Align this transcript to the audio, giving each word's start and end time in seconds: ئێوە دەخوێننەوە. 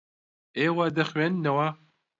ئێوە 0.57 0.85
دەخوێننەوە. 0.97 1.67